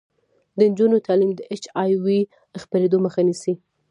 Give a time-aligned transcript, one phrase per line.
[0.57, 2.19] د نجونو تعلیم د اچ آی وي
[2.63, 3.53] خپریدو مخه نیسي.